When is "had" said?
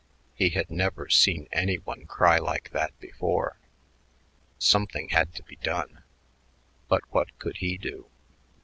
0.49-0.71, 5.09-5.35